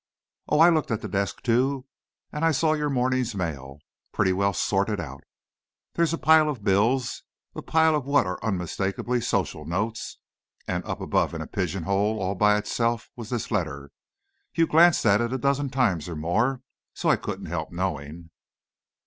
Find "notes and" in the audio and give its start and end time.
9.63-10.83